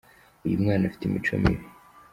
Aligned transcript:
Uyu 0.45 0.61
mwana 0.61 0.83
afite 0.87 1.03
imico 1.05 1.33
mibi. 1.41 1.65